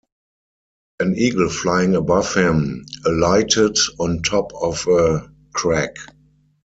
An 0.99 1.15
eagle 1.15 1.47
flying 1.47 1.93
above 1.95 2.33
him 2.33 2.87
alighted 3.05 3.77
on 3.99 4.23
top 4.23 4.51
of 4.59 4.87
a 4.87 5.31
crag. 5.53 5.91